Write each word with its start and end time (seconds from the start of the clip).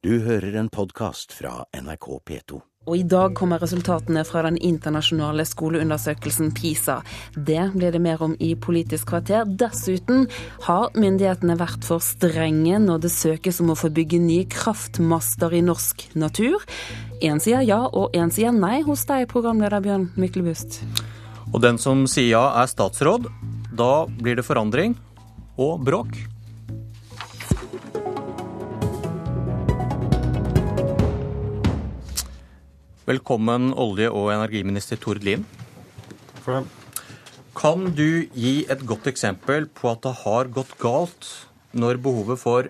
Du 0.00 0.14
hører 0.24 0.54
en 0.56 0.68
podkast 0.72 1.34
fra 1.36 1.66
NRK 1.76 2.06
P2. 2.24 2.58
Og 2.88 2.94
I 2.96 3.02
dag 3.04 3.34
kommer 3.36 3.60
resultatene 3.60 4.22
fra 4.24 4.40
den 4.46 4.54
internasjonale 4.56 5.44
skoleundersøkelsen 5.44 6.54
PISA. 6.56 6.94
Det 7.36 7.66
blir 7.74 7.92
det 7.92 8.00
mer 8.00 8.24
om 8.24 8.32
i 8.40 8.54
Politisk 8.56 9.10
kvarter. 9.10 9.44
Dessuten 9.44 10.24
har 10.64 10.88
myndighetene 10.96 11.58
vært 11.60 11.84
for 11.84 12.00
strenge 12.00 12.80
når 12.80 13.04
det 13.04 13.12
søkes 13.12 13.60
om 13.60 13.74
å 13.74 13.76
få 13.76 13.92
bygge 13.92 14.22
nye 14.24 14.48
kraftmaster 14.48 15.52
i 15.52 15.60
norsk 15.68 16.06
natur. 16.16 16.64
Én 17.20 17.36
sier 17.44 17.60
ja, 17.68 17.82
og 17.84 18.16
én 18.16 18.32
sier 18.32 18.56
nei 18.56 18.80
hos 18.88 19.04
deg, 19.04 19.28
programleder 19.28 19.84
Bjørn 19.84 20.08
Myklebust. 20.16 20.80
Og 21.52 21.60
den 21.60 21.76
som 21.76 22.08
sier 22.08 22.38
ja, 22.38 22.46
er 22.64 22.72
statsråd. 22.72 23.28
Da 23.76 24.08
blir 24.08 24.40
det 24.40 24.48
forandring 24.48 24.96
og 25.60 25.84
bråk. 25.84 26.16
Velkommen 33.10 33.72
olje- 33.74 34.10
og 34.14 34.28
energiminister 34.30 34.98
Tord 35.00 35.24
Lien. 35.26 35.42
Kan 37.58 37.88
du 37.98 38.28
gi 38.30 38.52
et 38.70 38.84
godt 38.86 39.08
eksempel 39.10 39.66
på 39.66 39.88
at 39.90 40.04
det 40.04 40.12
har 40.20 40.50
gått 40.54 40.76
galt 40.78 41.30
når 41.74 41.98
behovet 42.04 42.38
for 42.38 42.68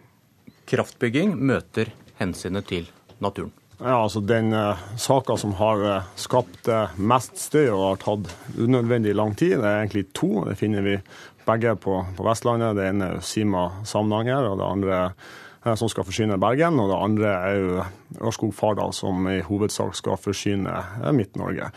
kraftbygging 0.70 1.34
møter 1.36 1.90
hensynet 2.22 2.70
til 2.70 2.88
naturen? 3.20 3.52
Ja, 3.82 3.98
altså 3.98 4.22
Den 4.24 4.54
uh, 4.56 4.80
saka 4.96 5.36
som 5.40 5.52
har 5.60 5.84
uh, 5.84 6.08
skapt 6.16 6.72
uh, 6.72 6.96
mest 6.96 7.36
støy 7.40 7.66
og 7.68 7.84
har 7.84 8.00
tatt 8.06 8.32
unødvendig 8.56 9.12
lang 9.16 9.36
tid, 9.36 9.58
det 9.60 9.68
er 9.68 9.82
egentlig 9.82 10.06
to. 10.16 10.46
Det 10.48 10.56
finner 10.60 10.84
vi 10.86 10.96
begge 11.44 11.76
på, 11.84 12.00
på 12.16 12.28
Vestlandet. 12.30 12.78
Det 12.80 12.88
ene 12.88 13.12
er 13.16 13.24
Sima-Samnanger, 13.24 14.48
og 14.52 14.60
det 14.60 14.72
andre 14.72 15.04
uh, 15.04 15.38
som 15.64 15.90
skal 15.92 16.06
forsyne 16.08 16.38
Bergen. 16.40 16.78
Og 16.80 16.90
det 16.90 16.98
andre 16.98 17.32
er 17.36 17.58
jo 17.60 17.84
Ørskog-Fardal, 18.30 18.94
som 18.96 19.28
i 19.30 19.40
hovedsak 19.44 19.94
skal 19.98 20.20
forsyne 20.20 20.74
Midt-Norge. 21.16 21.70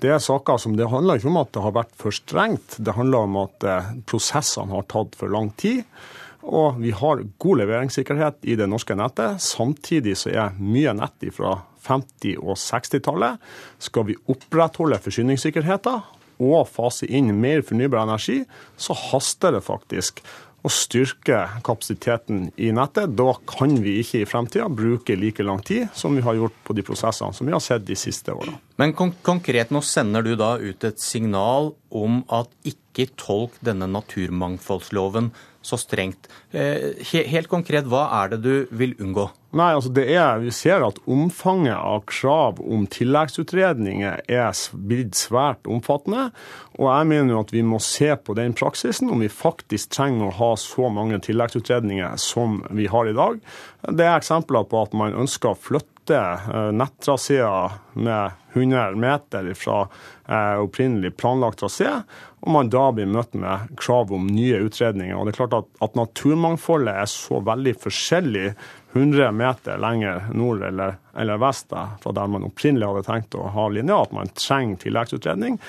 Det 0.00 0.12
er 0.14 0.22
saker 0.22 0.60
som 0.60 0.76
det 0.78 0.90
handler 0.92 1.20
ikke 1.20 1.30
om 1.32 1.40
at 1.40 1.52
det 1.56 1.64
har 1.64 1.76
vært 1.76 1.94
for 2.00 2.14
strengt, 2.14 2.78
det 2.80 2.96
handler 2.96 3.28
om 3.28 3.38
at 3.42 3.68
prosessene 4.08 4.72
har 4.72 4.88
tatt 4.92 5.16
for 5.18 5.32
lang 5.32 5.52
tid. 5.60 5.84
Og 6.40 6.78
vi 6.80 6.92
har 6.96 7.20
god 7.42 7.60
leveringssikkerhet 7.60 8.46
i 8.48 8.56
det 8.56 8.68
norske 8.68 8.96
nettet. 8.96 9.42
Samtidig 9.44 10.16
så 10.16 10.32
er 10.32 10.56
mye 10.56 10.94
nett 10.96 11.26
fra 11.36 11.58
50- 11.84 12.40
og 12.40 12.56
60-tallet. 12.56 13.36
Skal 13.80 14.08
vi 14.08 14.16
opprettholde 14.32 15.00
forsyningssikkerheten 15.04 16.00
og 16.40 16.68
fase 16.72 17.04
inn 17.12 17.28
mer 17.36 17.60
fornybar 17.66 18.06
energi, 18.06 18.40
så 18.80 18.96
haster 18.96 19.52
det 19.52 19.64
faktisk 19.66 20.22
å 20.60 20.70
styrke 20.72 21.38
kapasiteten 21.64 22.48
i 22.60 22.70
nettet. 22.76 23.14
Da 23.16 23.32
kan 23.48 23.78
vi 23.82 23.98
ikke 24.02 24.22
i 24.22 24.28
fremtida 24.28 24.68
bruke 24.72 25.16
like 25.18 25.44
lang 25.46 25.62
tid 25.64 25.88
som 25.96 26.16
vi 26.16 26.24
har 26.24 26.36
gjort 26.38 26.56
på 26.66 26.76
de 26.76 26.84
prosessene 26.86 27.36
som 27.36 27.48
vi 27.48 27.54
har 27.56 27.64
sett 27.64 27.86
de 27.88 27.96
siste 27.98 28.34
årene. 28.34 28.58
Men 28.80 28.94
kon 28.96 29.12
konkret, 29.26 29.72
nå 29.72 29.82
sender 29.84 30.24
du 30.24 30.34
da 30.40 30.54
ut 30.60 30.84
et 30.84 31.00
signal 31.02 31.74
om 31.90 32.22
at 32.32 32.52
ikke 32.68 33.10
tolk 33.20 33.56
denne 33.64 33.88
naturmangfoldsloven 33.90 35.32
så 35.64 35.76
strengt. 35.80 36.30
Eh, 36.56 37.00
helt 37.12 37.50
konkret, 37.52 37.88
hva 37.88 38.06
er 38.22 38.34
det 38.34 38.42
du 38.44 38.54
vil 38.72 38.96
unngå? 39.00 39.28
Nei, 39.50 39.72
altså 39.74 39.90
det 39.90 40.04
er, 40.14 40.38
Vi 40.44 40.52
ser 40.54 40.84
at 40.86 41.00
omfanget 41.10 41.74
av 41.74 42.04
krav 42.10 42.60
om 42.62 42.84
tilleggsutredninger 42.90 44.22
er 44.30 44.60
blitt 44.86 45.18
svært 45.18 45.66
omfattende. 45.66 46.28
Og 46.78 46.86
jeg 46.86 47.08
mener 47.10 47.34
jo 47.34 47.42
at 47.42 47.54
vi 47.54 47.64
må 47.66 47.80
se 47.82 48.12
på 48.14 48.36
den 48.38 48.54
praksisen, 48.54 49.10
om 49.10 49.24
vi 49.24 49.30
faktisk 49.32 49.90
trenger 49.96 50.28
å 50.28 50.36
ha 50.38 50.50
så 50.60 50.90
mange 50.94 51.18
tilleggsutredninger 51.26 52.14
som 52.22 52.60
vi 52.70 52.86
har 52.90 53.10
i 53.10 53.16
dag. 53.16 53.40
Det 53.90 54.06
er 54.06 54.20
eksempler 54.20 54.68
på 54.70 54.84
at 54.84 54.94
man 54.94 55.18
ønsker 55.18 55.50
å 55.50 55.58
flytte 55.58 56.20
eh, 56.20 56.70
nettraseer 56.76 57.80
med 57.98 58.38
100 58.54 58.96
meter 58.98 59.50
fra 59.58 59.82
eh, 59.84 60.56
opprinnelig 60.62 61.16
planlagt 61.18 61.60
trasé, 61.62 61.90
og 62.40 62.54
man 62.54 62.70
da 62.72 62.86
blir 62.94 63.10
møtt 63.10 63.34
med 63.38 63.74
krav 63.80 64.12
om 64.14 64.30
nye 64.30 64.62
utredninger. 64.64 65.16
Og 65.16 65.26
det 65.26 65.34
er 65.34 65.40
klart 65.42 65.58
at, 65.58 65.70
at 65.84 65.98
naturmangfoldet 65.98 67.02
er 67.02 67.10
så 67.10 67.42
veldig 67.46 67.74
forskjellig 67.82 68.46
100 68.92 69.30
meter 69.32 69.78
lenger 69.78 70.24
nord 70.34 70.62
eller, 70.66 70.96
eller 71.14 71.38
vest 71.38 71.70
fra 71.70 72.12
der 72.14 72.30
man 72.30 72.46
opprinnelig 72.48 72.88
hadde 72.88 73.06
tenkt 73.06 73.36
å 73.38 73.46
ha 73.54 73.68
linja, 73.70 74.00
at 74.02 74.14
man 74.14 74.32
trenger 74.34 74.80
tilleggsutredning, 74.82 75.60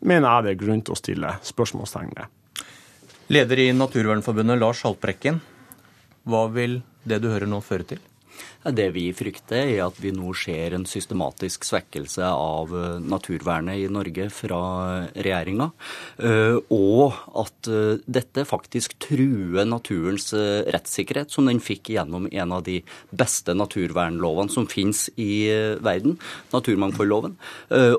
mener 0.00 0.28
jeg 0.28 0.44
det 0.44 0.52
er 0.52 0.60
grunn 0.64 0.82
til 0.84 0.96
å 0.96 1.00
stille 1.00 1.30
spørsmålstegn 1.46 2.12
ved. 2.16 2.66
Leder 3.32 3.58
i 3.58 3.70
Naturvernforbundet, 3.74 4.60
Lars 4.60 4.84
Haltbrekken. 4.86 5.40
Hva 6.28 6.44
vil 6.52 6.78
det 7.02 7.18
du 7.22 7.30
hører 7.32 7.48
nå 7.50 7.58
føre 7.64 7.88
til? 7.94 8.02
Det 8.74 8.86
vi 8.90 9.04
frykter, 9.14 9.68
er 9.76 9.84
at 9.84 9.98
vi 10.02 10.10
nå 10.14 10.32
ser 10.34 10.74
en 10.74 10.86
systematisk 10.88 11.66
svekkelse 11.68 12.26
av 12.26 12.72
eh, 12.74 12.96
naturvernet 12.98 13.78
i 13.78 13.86
Norge 13.92 14.26
fra 14.34 14.60
regjeringa. 15.14 15.68
Eh, 16.18 16.56
og 16.74 17.14
at 17.38 17.70
eh, 17.70 18.02
dette 18.10 18.46
faktisk 18.48 18.96
truer 19.02 19.68
naturens 19.68 20.32
rettssikkerhet, 20.34 21.30
som 21.30 21.46
den 21.46 21.60
fikk 21.62 21.92
gjennom 21.94 22.26
en 22.26 22.56
av 22.56 22.64
de 22.66 22.80
beste 23.14 23.54
naturvernlovene 23.54 24.50
som 24.50 24.66
finnes 24.70 25.04
i 25.20 25.46
verden, 25.84 26.16
naturmangfoldloven. 26.52 27.36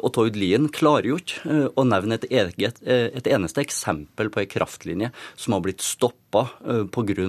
Og 0.02 0.08
Tord 0.16 0.38
Lien 0.40 0.68
klarer 0.74 1.12
jo 1.12 1.20
ikke 1.22 1.70
å 1.78 1.86
nevne 1.88 2.18
et, 2.18 2.28
eget, 2.32 2.80
et 2.84 3.30
eneste 3.30 3.62
eksempel 3.64 4.32
på 4.34 4.42
ei 4.44 4.50
kraftlinje 4.50 5.12
som 5.40 5.56
har 5.56 5.64
blitt 5.66 5.86
stoppa 5.86 6.48
pga. 6.94 7.28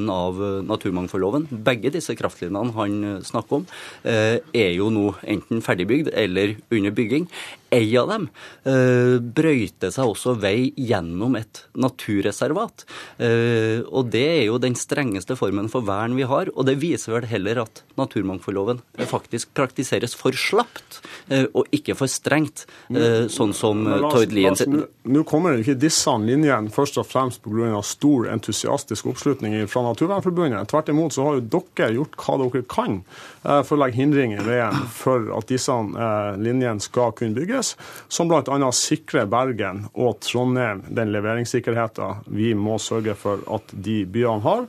naturmangfoldloven. 0.68 1.48
Begge 1.66 1.92
disse 1.94 2.16
kraftlinjene 2.18 2.74
han 2.78 2.98
snakker 3.28 3.60
om, 3.60 3.66
eh, 4.02 4.38
er 4.54 4.74
jo 4.76 4.90
nå 4.94 5.12
enten 5.28 5.62
ferdigbygd 5.64 6.12
eller 6.12 6.56
under 6.74 6.94
bygging. 6.94 7.28
Ei 7.68 7.92
av 8.00 8.08
dem 8.08 8.22
eh, 8.64 9.18
brøyter 9.20 9.92
seg 9.92 10.08
også 10.08 10.32
vei 10.40 10.70
gjennom 10.72 11.36
et 11.36 11.62
naturreservat. 11.76 12.86
Eh, 13.20 13.84
og 13.84 14.08
det 14.14 14.24
er 14.24 14.44
jo 14.46 14.60
den 14.62 14.76
strengeste 14.78 15.36
formen 15.36 15.68
for 15.72 15.84
vern 15.84 16.16
vi 16.16 16.24
har, 16.28 16.48
og 16.54 16.68
det 16.68 16.78
viser 16.80 17.18
vel 17.18 17.28
heller 17.28 17.62
at 17.66 17.82
naturmangfoldloven 18.00 18.80
faktisk 19.10 19.52
praktiseres 19.58 20.16
for 20.16 20.32
slapt 20.32 21.02
og 21.28 21.66
ikke 21.74 21.92
for 21.98 22.08
strengt, 22.08 22.64
sånn 22.88 23.52
som 23.56 23.82
Tord 24.08 24.32
Lien 24.32 24.56
sier. 24.56 24.86
Nå 25.08 25.24
kommer 25.28 25.58
ikke 25.60 25.76
disse 25.76 26.12
linjene 26.22 26.72
først 26.72 26.98
og 27.00 27.06
fremst 27.08 27.42
pga. 27.44 27.82
stor 27.84 28.28
entusiastisk 28.32 29.10
oppslutning 29.12 29.58
fra 29.68 29.82
Naturvernforbundet. 29.84 30.68
Tvert 30.70 30.88
imot 30.88 31.16
så 31.16 31.26
har 31.26 31.38
jo 31.38 31.46
dere 31.58 31.92
gjort 31.98 32.16
hva 32.22 32.38
dere 32.42 32.64
kan 32.68 33.00
for 33.42 33.76
å 33.76 33.80
legge 33.82 34.00
hindringer 34.00 34.42
i 34.42 34.46
veien 34.46 34.88
for 34.92 35.30
at 35.36 35.48
disse 35.50 35.72
eh, 35.72 36.38
linjene 36.40 36.82
skal 36.82 37.14
kunne 37.16 37.36
bygges, 37.36 37.74
som 38.08 38.30
bl.a. 38.30 38.72
sikrer 38.74 39.28
Bergen 39.30 39.86
og 39.94 40.20
Trondheim 40.24 40.84
den 40.88 41.12
leveringssikkerheten 41.14 42.24
vi 42.34 42.52
må 42.58 42.78
sørge 42.82 43.14
for 43.18 43.44
at 43.54 43.72
de 43.72 44.02
byene 44.08 44.44
har. 44.44 44.66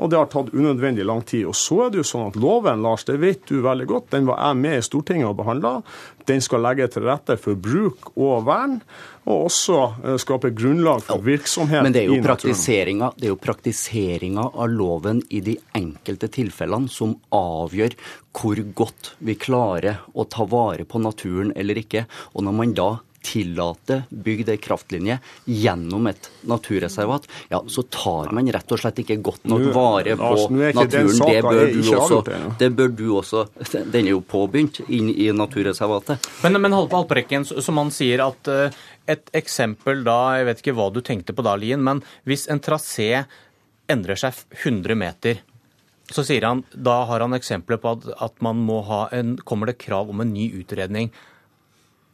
Og 0.00 0.10
det 0.12 0.20
har 0.20 0.30
tatt 0.32 0.52
unødvendig 0.54 1.04
lang 1.06 1.22
tid. 1.26 1.46
Og 1.50 1.56
så 1.58 1.86
er 1.86 1.92
det 1.92 2.02
jo 2.02 2.08
sånn 2.12 2.28
at 2.30 2.38
loven, 2.40 2.84
Lars, 2.84 3.06
det 3.08 3.18
vet 3.22 3.44
du 3.50 3.60
veldig 3.64 3.88
godt, 3.90 4.10
den 4.14 4.28
var 4.30 4.40
jeg 4.44 4.60
med 4.62 4.78
i 4.78 4.84
Stortinget 4.86 5.30
og 5.30 5.38
behandla. 5.40 5.78
Den 6.28 6.44
skal 6.44 6.62
legge 6.62 6.86
til 6.92 7.08
rette 7.08 7.36
for 7.40 7.58
bruk 7.58 8.12
og 8.14 8.44
vern 8.46 8.78
og 9.28 9.46
også 9.46 9.78
eh, 10.04 10.16
skape 10.20 10.50
grunnlag 10.56 11.02
for 11.04 11.22
virksomhet 11.24 11.84
Men 11.84 11.94
det 11.94 12.04
er 12.04 12.12
jo 12.12 12.20
praktiseringa, 12.24 13.12
det 13.16 13.28
er 13.28 13.34
jo 13.34 13.40
praktiseringa 13.40 14.46
av 14.54 14.70
loven 14.72 15.22
i 15.28 15.42
de 15.44 15.56
enkelte 15.76 16.30
tilfellene 16.32 16.90
som 16.92 17.14
avgjør 17.34 17.79
hvor 18.36 18.60
godt 18.76 19.14
vi 19.18 19.36
klarer 19.40 20.02
å 20.14 20.26
ta 20.30 20.46
vare 20.48 20.86
på 20.88 21.00
naturen 21.02 21.54
eller 21.56 21.80
ikke. 21.80 22.06
Og 22.34 22.44
når 22.46 22.58
man 22.60 22.74
da 22.76 22.90
tillater 23.22 24.02
bygd 24.08 24.48
ei 24.48 24.58
kraftlinje 24.60 25.18
gjennom 25.44 26.06
et 26.08 26.30
naturreservat, 26.48 27.26
ja, 27.52 27.60
så 27.68 27.84
tar 27.92 28.32
man 28.34 28.48
rett 28.52 28.72
og 28.72 28.80
slett 28.80 29.02
ikke 29.02 29.18
godt 29.24 29.44
nok 29.50 29.66
vare 29.74 30.16
på 30.16 30.30
naturen. 30.48 31.20
Det 31.20 31.42
bør, 31.44 31.66
du 31.74 31.90
også, 31.96 32.20
det 32.58 32.70
bør 32.78 32.94
du 32.96 33.04
også 33.18 33.44
Den 33.92 34.06
er 34.06 34.14
jo 34.14 34.22
påbegynt 34.24 34.80
inn 34.88 35.10
i 35.12 35.28
naturreservatet. 35.36 36.30
Men, 36.44 36.60
men 36.64 36.78
Haltbrekken, 36.80 37.44
som 37.44 37.80
han 37.80 37.92
sier 37.94 38.24
at 38.24 38.50
eh, 38.50 38.80
et 39.10 39.30
eksempel 39.36 40.04
da, 40.06 40.18
jeg 40.38 40.48
vet 40.48 40.64
ikke 40.64 40.76
hva 40.78 40.88
du 40.94 41.02
tenkte 41.04 41.36
på 41.36 41.44
da, 41.44 41.56
Lien, 41.60 41.82
men 41.84 42.02
hvis 42.28 42.48
en 42.50 42.62
trasé 42.62 43.26
endrer 43.90 44.18
seg 44.18 44.36
100 44.62 44.96
meter 44.96 45.40
så 46.10 46.24
sier 46.26 46.46
han, 46.46 46.64
Da 46.74 47.04
har 47.08 47.22
han 47.22 47.36
eksempler 47.36 47.78
på 47.80 47.94
at, 47.96 48.08
at 48.26 48.40
man 48.44 48.62
må 48.66 48.80
ha 48.88 49.04
en, 49.14 49.36
kommer 49.46 49.70
det 49.70 49.80
krav 49.82 50.10
om 50.10 50.22
en 50.24 50.32
ny 50.34 50.50
utredning. 50.62 51.12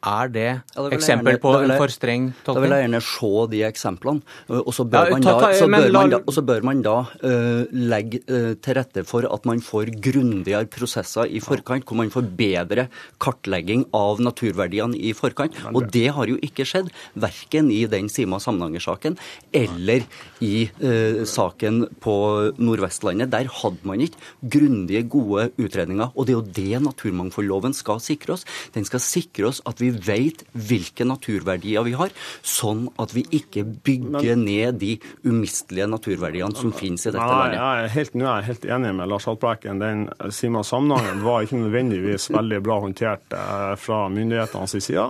Er 0.07 0.29
det 0.31 0.45
Ja, 0.77 0.85
eksempel 0.95 1.39
på 1.43 1.51
en 1.59 1.73
for 1.75 1.91
streng 1.91 2.29
Da 2.47 2.55
vil 2.55 2.71
jeg 2.71 2.85
gjerne 2.87 3.01
se 3.03 3.31
de 3.51 3.63
eksemplene. 3.67 4.23
Og 4.49 4.71
så 4.77 4.85
bør, 4.87 5.09
Ja, 5.09 5.17
man, 5.17 5.23
ta- 5.27 5.41
da, 5.41 5.49
så 5.59 5.67
bør 5.67 5.91
la- 5.91 6.01
man 6.07 6.11
da, 6.15 6.21
så 6.37 6.45
bør 6.47 6.63
man 6.63 6.83
da 6.87 6.95
uh, 7.01 7.65
legge 7.73 8.21
uh, 8.31 8.55
til 8.55 8.75
rette 8.79 9.05
for 9.09 9.27
at 9.27 9.45
man 9.51 9.59
får 9.61 9.91
grundigere 10.05 10.69
prosesser 10.71 11.27
i 11.27 11.41
forkant, 11.43 11.85
hvor 11.85 11.97
man 11.99 12.11
får 12.15 12.29
bedre 12.39 12.87
kartlegging 13.19 13.87
av 13.93 14.21
naturverdiene 14.23 14.95
i 14.95 15.13
forkant. 15.13 15.57
Og 15.75 15.91
det 15.91 16.07
har 16.15 16.31
jo 16.31 16.39
ikke 16.39 16.65
skjedd, 16.69 16.93
verken 17.19 17.73
i 17.75 17.83
den 17.91 18.07
Sima-Samnanger-saken 18.13 19.19
eller 19.53 20.07
i 20.45 20.69
uh, 20.83 21.25
saken 21.27 21.83
på 22.05 22.17
Nordvestlandet. 22.63 23.31
Der 23.35 23.51
hadde 23.51 23.83
man 23.89 24.01
ikke 24.07 24.23
grundige, 24.55 25.03
gode 25.11 25.51
utredninger. 25.59 26.13
Og 26.15 26.27
det 26.27 26.37
er 26.37 26.39
jo 26.39 26.47
det 26.63 26.83
naturmangfoldloven 26.87 27.75
skal 27.75 27.99
sikre 28.01 28.37
oss. 28.37 28.47
Den 28.77 28.87
skal 28.87 29.03
sikre 29.03 29.51
oss 29.51 29.61
at 29.67 29.81
vi 29.83 29.96
vet 30.07 30.45
hvilke 30.53 31.07
naturverdier 31.09 31.85
vi 31.87 31.95
har, 31.99 32.13
sånn 32.47 32.87
at 33.03 33.15
vi 33.17 33.25
ikke 33.39 33.65
bygger 33.87 34.39
ned 34.41 34.81
de 34.81 34.97
umistelige 35.27 35.89
naturverdiene 35.91 36.57
som 36.57 36.75
finnes 36.77 37.07
i 37.07 37.13
dette 37.13 37.23
Nei, 37.23 37.37
landet. 37.37 37.59
jeg 37.59 37.85
er 37.85 37.95
helt, 37.97 38.17
nå 38.17 38.29
er 38.29 38.41
jeg 38.41 38.49
helt 38.51 38.67
enig 38.77 38.95
med 39.01 39.11
Lars 39.13 39.29
Haltbrekken. 39.29 39.83
Den 39.83 40.07
Sima-sammenhengen 40.35 41.23
var 41.27 41.47
ikke 41.47 41.61
nødvendigvis 41.61 42.31
veldig 42.39 42.63
bra 42.67 42.81
håndtert 42.85 43.37
eh, 43.37 43.75
fra 43.81 44.03
myndighetenes 44.13 44.77
side. 44.79 45.07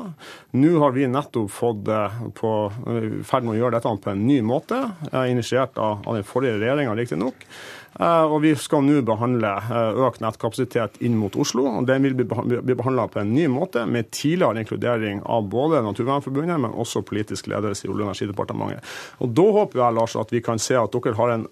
Nå 0.56 0.74
har 0.82 0.94
vi 0.96 1.08
nettopp 1.10 1.50
fått 1.52 1.88
eh, 1.92 2.20
på, 2.36 2.52
ferd 3.26 3.46
med 3.48 3.56
å 3.56 3.58
gjøre 3.60 3.78
dette 3.78 3.96
på 4.04 4.12
en 4.12 4.26
ny 4.28 4.40
måte, 4.46 4.82
eh, 5.12 5.24
initiert 5.32 5.78
av, 5.78 6.04
av 6.06 6.18
den 6.18 6.26
forrige 6.26 6.60
regjeringa 6.62 6.96
riktignok. 6.98 7.46
Eh, 8.00 8.24
Og 8.28 8.42
vi 8.42 8.52
skal 8.60 8.82
nå 8.84 9.00
behandle 9.08 9.52
eh, 9.56 10.00
økt 10.06 10.20
nettkapasitet 10.20 10.98
inn 11.00 11.16
mot 11.16 11.36
Oslo. 11.36 11.66
og 11.78 11.86
Den 11.88 12.02
vil 12.02 12.14
bli 12.14 12.24
beha- 12.28 12.44
bli 12.62 12.74
behandla 12.74 13.08
på 13.08 13.20
en 13.22 13.34
ny 13.34 13.46
måte, 13.48 13.86
med 13.86 14.10
tidligere 14.10 14.60
inkludering 14.64 15.22
av 15.24 15.48
både 15.48 15.82
Naturvernforbundet, 15.82 16.60
men 16.60 16.72
også 16.72 17.02
politisk 17.02 17.46
ledelse 17.48 17.86
i 17.86 17.90
Olje- 17.90 18.04
og 18.04 18.12
energidepartementet. 18.12 18.82
Og 19.20 19.34
Da 19.34 19.42
håper 19.42 19.80
jeg 19.84 19.94
Lars, 19.94 20.16
at 20.16 20.30
vi 20.30 20.40
kan 20.40 20.58
se 20.58 20.74
at 20.76 20.92
dere 20.92 21.14
har 21.14 21.30
en 21.30 21.46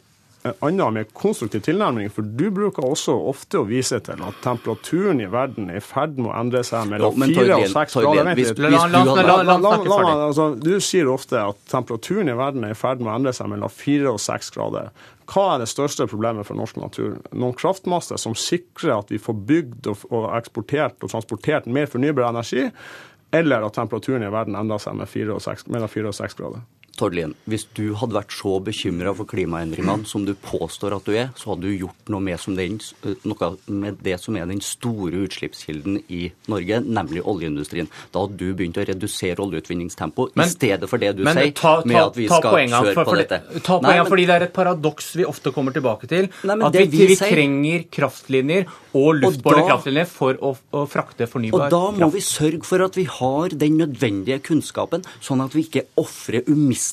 en 0.44 0.55
annen, 0.61 0.94
mer 0.94 1.06
konstruktiv 1.17 1.62
tilnærming. 1.64 2.11
For 2.12 2.26
du 2.37 2.50
bruker 2.52 2.85
også 2.85 3.14
ofte 3.31 3.62
å 3.62 3.64
vise 3.69 3.96
til 4.05 4.20
at 4.26 4.43
temperaturen 4.44 5.23
i 5.25 5.29
verden 5.32 5.70
er 5.73 5.81
i 5.81 5.85
ferd 5.85 6.19
med 6.19 6.29
å 6.29 6.35
endre 6.37 6.61
seg 6.67 6.91
mellom 6.91 7.17
fire 7.17 7.56
og 7.56 7.73
seks 7.73 7.96
grader. 7.96 8.29
Du 10.61 10.75
sier 10.85 11.08
ofte 11.08 11.41
at 11.41 11.62
temperaturen 11.73 12.29
i 12.29 12.37
verden 12.37 12.69
er 12.69 12.76
i 12.76 12.79
ferd 12.79 13.00
med 13.00 13.12
å 13.12 13.17
endre 13.17 13.32
seg 13.37 13.49
mellom 13.55 13.73
fire 13.73 14.12
og 14.12 14.20
seks 14.20 14.52
grader. 14.52 14.93
Hva 15.32 15.46
er 15.55 15.64
det 15.64 15.70
største 15.73 16.05
problemet 16.11 16.44
for 16.44 16.61
norsk 16.61 16.76
natur? 16.82 17.17
Noen 17.32 17.56
kraftmaster 17.56 18.20
som 18.20 18.37
sikrer 18.37 18.99
at 18.99 19.08
vi 19.14 19.23
får 19.23 19.41
bygd 19.49 19.88
og, 19.94 20.29
eksportert 20.37 21.00
og 21.00 21.08
transportert 21.14 21.64
mer 21.73 21.88
fornybar 21.88 22.29
energi, 22.29 22.69
eller 23.35 23.64
at 23.64 23.81
temperaturen 23.81 24.23
i 24.26 24.31
verden 24.31 24.61
endrer 24.61 24.82
seg 24.85 25.00
med 25.00 25.08
mellom 25.73 25.88
fire 25.88 26.12
og 26.12 26.20
seks 26.20 26.37
grader? 26.37 26.61
Tord 26.94 27.14
Lien, 27.17 27.32
hvis 27.50 27.64
du 27.75 27.94
hadde 27.99 28.14
vært 28.14 28.31
så 28.35 28.52
bekymra 28.62 29.11
for 29.19 29.26
klimaendringene 29.26 30.06
som 30.06 30.23
du 30.26 30.32
påstår 30.38 30.94
at 30.94 31.05
du 31.08 31.12
er, 31.19 31.32
så 31.35 31.50
hadde 31.52 31.67
du 31.67 31.73
gjort 31.81 32.11
noe 32.12 32.23
med, 32.23 32.38
som 32.38 32.55
den, 32.55 32.76
noe 33.26 33.49
med 33.67 33.99
det 34.05 34.14
som 34.23 34.37
er 34.38 34.46
den 34.46 34.61
store 34.62 35.25
utslippskilden 35.26 35.99
i 36.14 36.29
Norge, 36.50 36.79
nemlig 36.87 37.25
oljeindustrien. 37.26 37.88
Da 38.14 38.23
hadde 38.25 38.38
du 38.38 38.52
begynt 38.55 38.79
å 38.79 38.85
redusere 38.87 39.43
oljeutvinningstempo 39.43 40.29
i 40.38 40.46
stedet 40.52 40.88
for 40.91 41.02
det 41.02 41.14
du 41.19 41.25
Men 41.26 41.35
sier, 41.41 41.52
ta, 41.58 41.75
ta, 41.82 41.88
med 41.91 41.99
at 42.00 42.17
vi 42.20 42.29
ta 42.31 42.38
skal 42.38 42.58
kjøre 42.61 42.94
på 42.94 43.05
for, 43.11 43.20
dette. 43.23 43.41
Ta 43.67 43.79
poenget, 43.81 44.05
men- 44.05 44.12
fordi 44.14 44.26
det 44.31 44.37
er 44.38 44.46
et 44.49 44.55
paradoks 44.55 45.11
vi 45.19 45.25
ofte 45.26 45.52
kommer 45.56 45.75
tilbake 45.75 46.06
til. 46.11 46.31
Nei, 46.46 46.58
at 46.69 46.79
vi, 46.79 46.87
vi 46.94 47.06
vi 47.11 47.17
sier- 47.19 47.35
trenger 47.35 47.85
kraftlinjer 47.91 48.67
og 48.94 49.19
luftbårne 49.19 49.67
kraftlinjer 49.67 50.06
for 50.06 50.38
å, 50.38 50.55
å 50.73 50.85
frakte 50.88 51.26
fornybar 51.26 51.67
Og 51.67 51.70
da 51.75 51.82
må 51.91 51.99
kraft. 52.06 52.14
vi 52.14 52.25
sørge 52.31 52.64
for 52.70 52.87
at 52.87 52.94
vi 52.94 53.05
har 53.11 53.49
den 53.50 53.79
nødvendige 53.82 54.38
kunnskapen, 54.46 55.02
sånn 55.20 55.43
at 55.44 55.52
vi 55.58 55.67
ikke 55.67 55.87
ofrer 55.99 56.44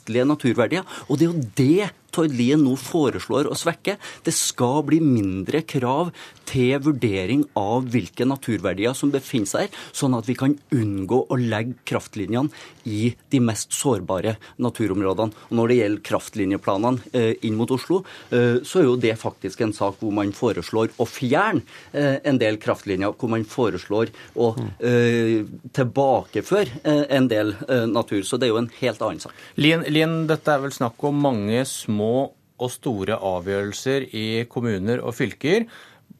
umistelige 0.01 0.25
naturverdier. 0.25 0.85
Og 1.09 1.17
det 1.17 1.27
er 1.27 1.31
jo 1.31 1.49
det 1.55 1.91
Tord 2.11 2.33
Lien 2.35 2.59
nå 2.59 2.75
foreslår 2.75 3.47
å 3.47 3.55
svekke. 3.55 3.97
Det 4.25 4.33
skal 4.33 4.83
bli 4.83 4.99
mindre 4.99 5.61
krav 5.63 6.11
til 6.45 6.79
vurdering 6.83 7.45
av 7.55 7.87
hvilke 7.87 8.25
naturverdier 8.27 8.93
som 8.93 9.11
befinner 9.11 9.47
seg 9.47 9.61
her, 9.69 9.77
sånn 9.93 10.17
at 10.17 10.27
vi 10.27 10.35
kan 10.35 10.57
unngå 10.75 11.25
å 11.31 11.39
legge 11.39 11.77
kraftlinjene 11.87 12.51
i 12.83 13.15
de 13.29 13.39
mest 13.43 13.73
sårbare 13.75 14.35
naturområdene. 14.61 15.35
Og 15.49 15.57
Når 15.57 15.71
det 15.71 15.77
gjelder 15.79 16.05
kraftlinjeplanene 16.09 17.13
eh, 17.13 17.33
inn 17.47 17.57
mot 17.59 17.71
Oslo, 17.71 18.01
eh, 18.31 18.61
så 18.65 18.81
er 18.81 18.87
jo 18.87 18.97
det 19.01 19.13
faktisk 19.21 19.61
en 19.61 19.73
sak 19.75 20.01
hvor 20.01 20.13
man 20.15 20.33
foreslår 20.35 20.93
å 20.97 21.07
fjerne 21.09 21.63
eh, 21.93 22.17
en 22.27 22.39
del 22.41 22.59
kraftlinjer, 22.61 23.13
hvor 23.17 23.31
man 23.31 23.45
foreslår 23.47 24.11
å 24.35 24.51
tilbakeføre 24.81 26.81
en 27.13 27.27
del 27.31 27.53
natur. 27.89 28.21
Så 28.27 28.39
det 28.39 28.47
er 28.47 28.53
jo 28.53 28.59
en 28.61 28.69
helt 28.79 29.01
annen 29.03 29.21
sak. 29.23 29.35
Lien, 29.61 29.83
Lien, 29.89 30.13
dette 30.29 30.53
er 30.53 30.63
vel 30.63 30.73
snakk 30.75 31.01
om 31.07 31.21
mange 31.23 31.63
små 31.69 32.31
og 32.61 32.73
store 32.73 33.17
avgjørelser 33.17 34.09
i 34.17 34.25
kommuner 34.51 35.01
og 35.01 35.15
fylker 35.17 35.65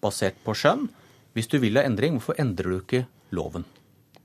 basert 0.01 0.39
på 0.45 0.55
skjønn. 0.57 0.87
Hvis 1.37 1.51
du 1.51 1.59
vil 1.63 1.77
ha 1.79 1.85
endring, 1.87 2.17
hvorfor 2.17 2.39
endrer 2.41 2.73
du 2.73 2.81
ikke 2.81 3.05
loven? 3.35 3.67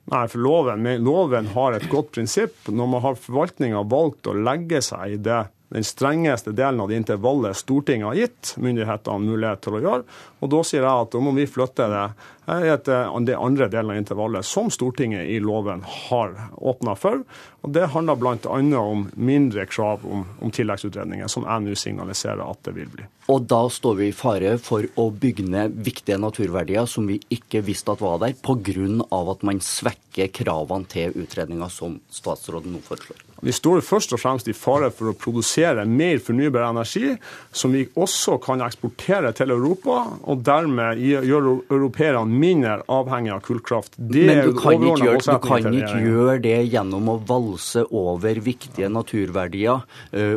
Nei, 0.06 0.26
for 0.30 0.38
loven, 0.38 0.86
loven 1.02 1.48
har 1.56 1.74
et 1.74 1.88
godt 1.90 2.12
prinsipp. 2.14 2.68
Når 2.70 2.90
man 2.92 3.02
har 3.02 3.18
forvaltninga 3.18 3.82
valgt 3.90 4.28
å 4.30 4.36
legge 4.38 4.78
seg 4.84 5.16
i 5.16 5.22
det, 5.22 5.40
den 5.68 5.84
strengeste 5.84 6.52
delen 6.54 6.80
av 6.80 6.88
det 6.88 6.96
intervallet 7.00 7.56
Stortinget 7.56 8.06
har 8.06 8.14
gitt 8.14 8.54
myndighetene 8.62 9.26
mulighet 9.26 9.64
til 9.64 9.78
å 9.78 9.82
gjøre, 9.82 10.04
og 10.38 10.52
da 10.52 10.62
sier 10.62 10.84
jeg 10.84 11.06
at 11.06 11.14
da 11.14 11.22
må 11.24 11.32
vi 11.34 11.48
flytte 11.50 11.88
det 11.90 12.06
i 12.46 12.68
et, 12.70 12.86
det 13.26 13.34
andre 13.34 13.66
delen 13.66 13.90
av 13.90 13.98
intervallet 13.98 14.46
som 14.46 14.70
Stortinget 14.70 15.26
i 15.26 15.40
loven 15.42 15.82
har 15.82 16.36
åpna 16.54 16.94
for. 16.94 17.24
Og 17.66 17.72
Det 17.74 17.88
handler 17.90 18.20
bl.a. 18.20 18.58
om 18.78 19.08
mindre 19.18 19.66
krav 19.66 20.06
om, 20.06 20.22
om 20.38 20.52
tilleggsutredninger, 20.54 21.26
som 21.26 21.42
jeg 21.48 21.64
nå 21.64 21.74
signaliserer 21.74 22.44
at 22.46 22.62
det 22.68 22.76
vil 22.76 22.92
bli. 22.92 23.08
Og 23.34 23.48
da 23.50 23.64
står 23.72 23.98
vi 23.98 24.10
i 24.12 24.14
fare 24.14 24.54
for 24.62 24.86
å 24.94 25.08
bygge 25.10 25.48
ned 25.50 25.80
viktige 25.88 26.20
naturverdier 26.22 26.86
som 26.86 27.10
vi 27.10 27.18
ikke 27.34 27.64
visste 27.66 27.96
at 27.96 28.04
var 28.04 28.22
der, 28.22 28.38
pga. 28.38 28.86
at 29.34 29.42
man 29.42 29.58
svekker 29.58 30.30
kravene 30.30 30.86
til 30.86 31.18
utredninga 31.18 31.66
som 31.72 31.98
statsråden 32.06 32.78
nå 32.78 32.86
foreslår. 32.86 33.25
Vi 33.44 33.52
står 33.52 33.82
først 33.84 34.14
og 34.16 34.20
fremst 34.20 34.48
i 34.48 34.54
fare 34.56 34.88
for 34.94 35.10
å 35.10 35.16
produsere 35.18 35.84
mer 35.88 36.20
fornybar 36.24 36.70
energi, 36.70 37.12
som 37.52 37.74
vi 37.76 37.84
også 37.92 38.38
kan 38.42 38.62
eksportere 38.64 39.32
til 39.36 39.52
Europa, 39.52 39.98
og 40.24 40.44
dermed 40.46 41.02
gjøre 41.02 41.56
europeerne 41.74 42.24
mindre 42.32 42.78
avhengig 42.92 43.34
av 43.34 43.42
kullkraft. 43.44 43.98
Det 43.98 44.24
Men 44.30 44.42
du 44.46 44.56
kan 44.56 44.80
ikke, 44.80 45.04
gjøre, 45.04 45.20
du 45.26 45.44
kan 45.44 45.68
ikke 45.68 46.00
gjøre 46.06 46.38
det 46.46 46.56
gjennom 46.72 47.12
å 47.12 47.18
valse 47.28 47.84
over 47.90 48.40
viktige 48.40 48.88
naturverdier 48.92 49.84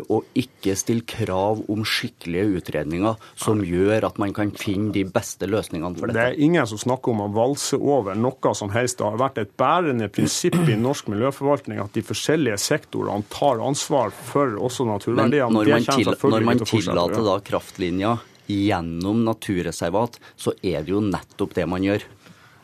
og 0.09 0.39
ikke 0.39 0.75
stille 0.79 1.07
krav 1.07 1.63
om 1.71 1.85
skikkelige 1.87 2.59
utredninger 2.59 3.15
som 3.39 3.63
gjør 3.63 4.09
at 4.09 4.19
man 4.21 4.33
kan 4.35 4.51
finne 4.59 4.91
de 4.95 5.05
beste 5.07 5.47
løsningene 5.49 5.95
for 5.95 6.11
dette. 6.11 6.19
Det 6.19 6.27
er 6.33 6.43
ingen 6.49 6.67
som 6.69 6.81
snakker 6.81 7.13
om 7.13 7.23
å 7.25 7.31
valse 7.35 7.79
over 7.79 8.17
noe 8.19 8.53
som 8.57 8.71
helst. 8.73 8.99
Det 8.99 9.07
har 9.07 9.19
vært 9.21 9.39
et 9.41 9.55
bærende 9.59 10.09
prinsipp 10.11 10.57
i 10.67 10.77
norsk 10.79 11.09
miljøforvaltning 11.11 11.79
at 11.81 11.95
de 11.95 12.03
forskjellige 12.05 12.59
sektorene 12.59 12.88
tar 12.91 13.61
ansvar 13.65 14.11
for 14.11 14.57
også 14.57 14.85
naturverdiene. 14.85 15.49
når 15.51 15.69
man, 15.69 15.83
til, 15.85 16.09
når 16.09 16.45
man 16.45 16.59
tillater 16.59 17.23
da 17.23 17.39
kraftlinja 17.39 18.17
gjennom 18.49 19.23
naturreservat, 19.25 20.19
så 20.35 20.53
er 20.63 20.83
det 20.83 20.93
jo 20.95 21.01
nettopp 21.01 21.53
det 21.53 21.67
man 21.69 21.83
gjør. 21.85 22.03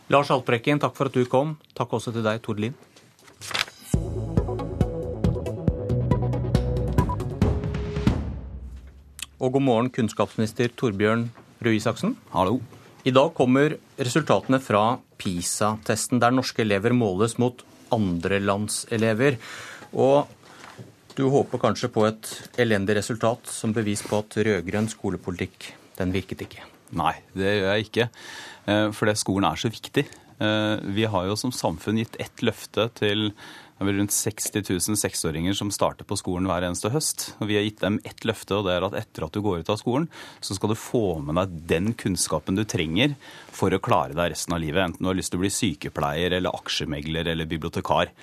Lars 0.10 0.30
Haltbrekken, 0.30 0.80
takk 0.82 0.96
for 0.98 1.10
at 1.10 1.14
du 1.14 1.26
kom. 1.26 1.58
Takk 1.74 1.94
også 1.98 2.14
til 2.14 2.26
deg, 2.26 2.42
Tord 2.42 2.60
Lien. 2.62 2.76
Og 9.36 9.52
god 9.52 9.62
morgen, 9.62 9.90
kunnskapsminister 9.94 10.72
Torbjørn 10.74 11.28
Røe 11.62 11.76
Isaksen. 11.78 12.16
Hallo. 12.32 12.62
I 13.06 13.12
dag 13.14 13.34
kommer 13.38 13.76
resultatene 14.00 14.58
fra 14.64 14.98
PISA-testen, 15.22 16.22
der 16.24 16.34
norske 16.34 16.64
elever 16.64 16.96
måles 16.96 17.36
mot 17.38 17.62
andrelandselever. 17.94 19.38
Og 19.96 20.28
du 21.16 21.26
håper 21.32 21.62
kanskje 21.62 21.90
på 21.94 22.04
et 22.10 22.32
elendig 22.60 22.98
resultat 22.98 23.48
som 23.48 23.74
bevis 23.76 24.04
på 24.04 24.20
at 24.20 24.36
rød-grønn 24.36 24.90
skolepolitikk, 24.92 25.72
den 25.96 26.12
virket 26.16 26.44
ikke. 26.44 26.66
Nei, 26.96 27.14
det 27.34 27.54
gjør 27.56 27.72
jeg 27.72 27.88
ikke. 27.88 28.08
For 28.66 29.00
Fordi 29.00 29.16
skolen 29.20 29.48
er 29.48 29.62
så 29.62 29.72
viktig. 29.72 30.06
Eh, 30.40 30.76
Vi 30.96 31.06
har 31.06 31.28
jo 31.30 31.36
som 31.40 31.52
samfunn 31.52 32.02
gitt 32.02 32.18
ett 32.20 32.44
løfte 32.44 32.90
til 33.00 33.32
Det 33.76 33.84
er 33.84 33.90
vel 33.90 33.98
rundt 34.00 34.14
60 34.16 34.70
000 34.72 34.96
seksåringer 35.02 35.56
som 35.58 35.68
starter 35.74 36.08
på 36.08 36.16
skolen 36.16 36.46
hver 36.48 36.64
eneste 36.64 36.94
høst. 36.94 37.26
Og 37.44 37.50
vi 37.50 37.58
har 37.58 37.66
gitt 37.66 37.82
dem 37.84 37.98
ett 38.08 38.24
løfte, 38.24 38.56
og 38.56 38.70
det 38.70 38.72
er 38.72 38.86
at 38.88 38.96
etter 38.96 39.26
at 39.26 39.36
du 39.36 39.42
går 39.44 39.66
ut 39.66 39.72
av 39.74 39.82
skolen, 39.82 40.06
så 40.40 40.56
skal 40.56 40.72
du 40.72 40.78
få 40.80 41.18
med 41.20 41.36
deg 41.36 41.58
den 41.74 41.90
kunnskapen 42.00 42.56
du 42.56 42.64
trenger 42.64 43.18
for 43.52 43.76
å 43.76 43.82
klare 43.84 44.16
deg 44.16 44.32
resten 44.32 44.56
av 44.56 44.64
livet. 44.64 44.80
Enten 44.80 45.04
du 45.04 45.12
har 45.12 45.20
lyst 45.20 45.34
til 45.34 45.42
å 45.42 45.44
bli 45.44 45.52
sykepleier 45.52 46.38
eller 46.38 46.56
aksjemegler 46.56 47.28
eller 47.34 47.52
bibliotekar. 47.52 48.14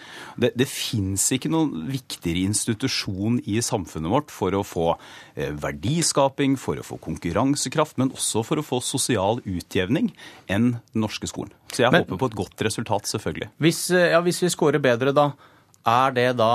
Det, 0.40 0.54
det 0.56 0.71
fins 0.73 1.28
ikke 1.37 1.52
noen 1.52 1.85
viktigere 1.92 2.47
institusjon 2.49 3.42
i 3.44 3.61
samfunnet 3.61 4.14
vårt 4.14 4.32
for 4.32 4.56
å 4.56 4.64
få 4.64 4.88
eh, 5.37 5.52
verdiskaping, 5.52 6.56
for 6.56 6.80
å 6.80 6.88
få 6.94 6.97
konkurransekraft, 7.04 8.00
men 8.00 8.16
også 8.16 8.40
for 8.49 8.56
å 8.56 8.64
få 8.64 8.80
sosial 8.80 9.44
utjevning 9.44 10.14
enn 10.49 10.78
den 10.80 11.04
norske 11.04 11.28
skolen. 11.28 11.52
Så 11.73 11.85
jeg 11.85 11.93
men, 11.95 12.05
håper 12.05 12.21
på 12.21 12.31
et 12.33 12.38
godt 12.43 12.64
resultat, 12.69 13.09
selvfølgelig. 13.09 13.49
Hvis, 13.62 13.81
eh, 13.91 14.11
ja, 14.12 14.21
hvis 14.25 14.43
vi 14.45 14.50
scorer 14.52 14.83
bedre, 14.83 15.14
da, 15.17 15.31
er 15.88 16.14
det 16.17 16.29
da 16.38 16.52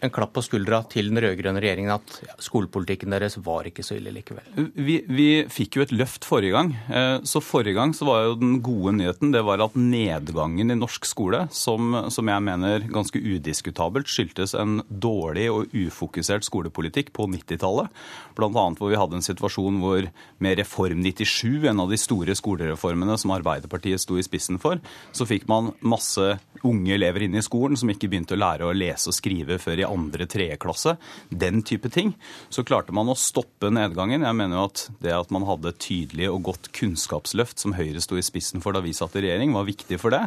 en 0.00 0.12
klapp 0.14 0.34
på 0.36 0.42
skuldra 0.46 0.80
til 0.90 1.08
den 1.10 1.18
rød-grønne 1.22 1.60
regjeringen 1.62 1.94
at 1.96 2.42
skolepolitikken 2.44 3.10
deres 3.10 3.34
var 3.42 3.66
ikke 3.66 3.82
så 3.82 3.96
ille 3.98 4.12
likevel? 4.14 4.46
Vi, 4.74 5.00
vi, 5.10 5.28
fikk 5.50 5.78
jo 5.78 5.84
et 5.84 5.94
løft 5.94 6.26
forrige 6.28 6.54
gang. 6.54 6.70
Eh, 6.86 7.24
så 7.26 7.42
forrige 7.42 7.74
gang 7.78 7.94
så 7.96 8.06
var 8.06 8.28
jo 8.28 8.36
den 8.38 8.58
gode 8.64 8.94
nyheten 9.00 9.32
det 9.34 9.42
var 9.46 9.64
at 9.64 9.74
nedgangen 9.78 10.70
i 10.70 10.78
norsk 10.78 11.08
skole, 11.08 11.44
som, 11.50 11.96
som 12.14 12.30
jeg 12.30 12.44
mener 12.46 12.86
ganske 12.92 13.18
udiskutabelt 13.18 14.10
skyldtes 14.10 14.54
en 14.58 14.78
dårlig 14.88 15.48
og 15.50 15.74
ufokusert 15.74 16.46
skolepolitikk 16.46 17.10
på 17.16 17.26
90-tallet. 17.34 17.90
Bl.a. 18.38 18.50
hvor 18.52 18.92
vi 18.92 19.00
hadde 19.00 19.18
en 19.18 19.26
situasjon 19.26 19.82
hvor 19.82 20.06
med 20.38 20.58
Reform 20.62 21.02
97, 21.02 21.66
en 21.72 21.82
av 21.82 21.90
de 21.90 21.98
store 21.98 22.38
skolereformene 22.38 23.18
som 23.18 23.34
Arbeiderpartiet 23.34 24.02
sto 24.04 24.18
i 24.18 24.26
spissen 24.26 24.62
for, 24.62 24.78
så 25.10 25.26
fikk 25.26 25.48
man 25.50 25.72
masse 25.82 26.36
unge 26.66 26.94
elever 26.94 27.26
inn 27.26 27.36
i 27.38 27.44
skolen 27.44 27.78
som 27.78 27.90
ikke 27.90 28.10
begynte 28.10 28.36
å 28.36 28.40
lære 28.40 28.66
å 28.66 28.76
lese 28.76 29.10
og 29.10 29.16
skrive 29.16 29.58
før 29.62 29.82
i 29.82 29.87
andre, 29.88 30.28
tredje 30.30 30.58
klasse, 30.62 30.96
den 31.30 31.62
type 31.66 31.90
ting, 31.92 32.14
så 32.52 32.64
klarte 32.66 32.94
man 32.94 33.10
å 33.10 33.16
stoppe 33.18 33.72
nedgangen. 33.74 34.26
Jeg 34.26 34.38
mener 34.38 34.60
jo 34.60 34.68
at 34.68 34.84
det 35.04 35.14
at 35.16 35.34
man 35.34 35.46
hadde 35.48 35.74
tydelig 35.80 36.30
og 36.32 36.44
godt 36.52 36.70
kunnskapsløft, 36.76 37.58
som 37.60 37.76
Høyre 37.78 38.02
sto 38.04 38.18
i 38.18 38.24
spissen 38.24 38.64
for 38.64 38.76
da 38.76 38.82
vi 38.84 38.94
satt 38.96 39.16
i 39.18 39.24
regjering, 39.26 39.54
var 39.56 39.68
viktig 39.68 40.00
for 40.00 40.14
det. 40.14 40.24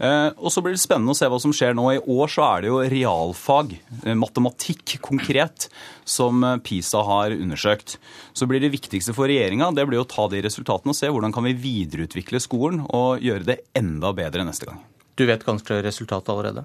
Eh, 0.00 0.28
og 0.40 0.48
så 0.52 0.62
blir 0.64 0.72
det 0.72 0.80
spennende 0.80 1.12
å 1.12 1.18
se 1.18 1.28
hva 1.28 1.40
som 1.42 1.52
skjer 1.54 1.74
nå. 1.76 1.86
I 1.92 2.00
år 2.00 2.32
så 2.32 2.44
er 2.46 2.62
det 2.62 2.70
jo 2.70 2.80
realfag, 2.94 3.74
eh, 4.04 4.16
matematikk 4.16 4.96
konkret, 5.04 5.68
som 6.08 6.44
eh, 6.44 6.56
PISA 6.64 7.02
har 7.04 7.36
undersøkt. 7.36 7.98
Så 8.32 8.48
blir 8.48 8.64
det 8.64 8.72
viktigste 8.72 9.14
for 9.16 9.28
regjeringa 9.30 9.72
det 9.76 9.86
blir 9.88 10.00
å 10.00 10.08
ta 10.08 10.26
de 10.32 10.40
resultatene 10.46 10.94
og 10.94 10.98
se 10.98 11.10
hvordan 11.10 11.34
kan 11.34 11.44
vi 11.46 11.58
videreutvikle 11.58 12.40
skolen 12.42 12.86
og 12.88 13.20
gjøre 13.24 13.52
det 13.52 13.60
enda 13.76 14.14
bedre 14.16 14.46
neste 14.48 14.70
gang. 14.70 14.80
Du 15.20 15.26
vet 15.28 15.42
kanskje 15.44 15.82
resultatet 15.84 16.30
allerede? 16.32 16.62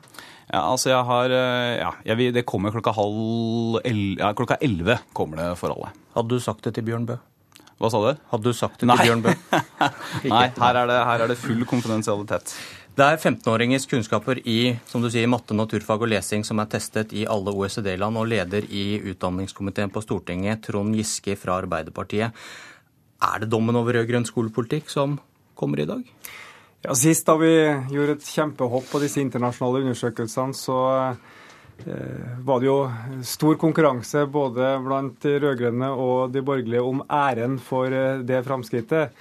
Ja, 0.47 0.61
altså 0.61 0.93
jeg 0.93 1.03
har 1.09 1.33
eh, 1.35 1.73
Ja, 1.81 1.91
jeg, 2.07 2.31
det 2.31 2.45
kommer 2.47 2.71
klokka 2.71 2.93
halv 2.95 3.81
ja, 3.83 4.29
Klokka 4.37 4.55
elleve 4.63 5.01
kommer 5.17 5.41
det 5.41 5.47
for 5.59 5.73
alle. 5.73 5.91
Hadde 6.15 6.31
du 6.31 6.39
sagt 6.39 6.63
det 6.63 6.77
til 6.77 6.85
Bjørn 6.87 7.07
Bø? 7.09 7.17
Hva 7.81 7.91
sa 7.91 7.99
du? 7.99 8.21
Hadde 8.31 8.47
du 8.47 8.55
sagt 8.55 8.79
det 8.79 8.87
Nei. 8.87 8.95
til 9.01 9.09
Bjørn 9.09 9.25
Bø? 9.25 9.33
Nei, 10.31 10.45
her 10.55 10.79
er, 10.79 10.87
det, 10.87 10.99
her 11.09 11.25
er 11.25 11.33
det 11.33 11.37
full 11.41 11.65
konfidensialitet. 11.67 12.53
Det 12.95 13.03
er 13.03 13.19
15-åringers 13.19 13.89
kunnskaper 13.91 14.39
i 14.47 14.77
som 14.87 15.03
du 15.03 15.09
sier, 15.11 15.27
matte, 15.27 15.51
naturfag 15.57 16.05
og 16.05 16.13
lesing 16.13 16.47
som 16.47 16.63
er 16.63 16.69
testet 16.71 17.11
i 17.11 17.25
alle 17.27 17.51
OECD-land, 17.51 18.15
og 18.15 18.29
leder 18.31 18.69
i 18.71 18.85
utdanningskomiteen 19.11 19.91
på 19.91 20.05
Stortinget, 20.05 20.63
Trond 20.69 20.95
Giske 20.95 21.35
fra 21.41 21.59
Arbeiderpartiet. 21.59 22.31
Er 23.19 23.43
det 23.43 23.51
dommen 23.51 23.75
over 23.75 23.99
rød-grønn 23.99 24.29
skolepolitikk 24.29 24.87
som 24.95 25.19
kommer 25.59 25.83
i 25.83 25.89
dag? 25.91 26.07
Ja, 26.85 26.93
Sist 26.93 27.25
da 27.25 27.33
vi 27.41 27.49
gjorde 27.89 28.13
et 28.19 28.27
kjempehopp 28.29 28.91
på 28.91 28.99
disse 29.01 29.17
internasjonale 29.17 29.79
undersøkelsene, 29.81 30.53
så 30.53 30.75
eh, 31.01 32.33
var 32.45 32.59
det 32.61 32.67
jo 32.67 32.75
stor 33.25 33.55
konkurranse 33.57 34.27
både 34.29 34.75
blant 34.85 35.15
de 35.23 35.31
rød-grønne 35.41 35.87
og 35.89 36.35
de 36.35 36.43
borgerlige 36.45 36.83
om 36.85 36.99
æren 37.09 37.55
for 37.57 37.89
eh, 37.89 38.21
det 38.21 38.43
framskrittet. 38.45 39.15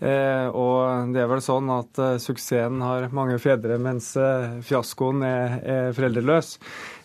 Eh, 0.00 0.46
og 0.48 1.12
det 1.12 1.20
er 1.20 1.28
vel 1.28 1.42
sånn 1.44 1.68
at 1.74 2.00
eh, 2.00 2.16
suksessen 2.24 2.80
har 2.86 3.10
mange 3.12 3.36
fedre, 3.42 3.76
mens 3.76 4.14
eh, 4.16 4.56
fiaskoen 4.64 5.20
er, 5.26 5.58
er 5.60 5.92
foreldreløs. 5.98 6.54